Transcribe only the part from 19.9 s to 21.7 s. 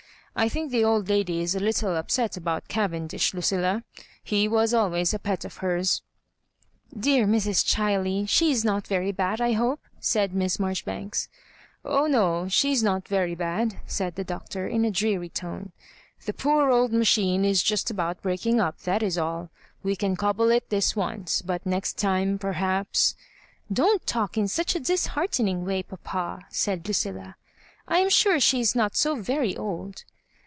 can cobble it this once, but